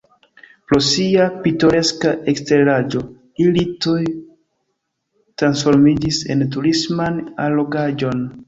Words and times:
Pro 0.69 0.77
sia 0.85 1.25
pitoreska 1.43 2.13
eksteraĵo 2.33 3.03
ili 3.45 3.67
tuj 3.87 3.99
transformiĝis 5.43 6.23
en 6.37 6.45
turisman 6.57 7.25
allogaĵon. 7.47 8.31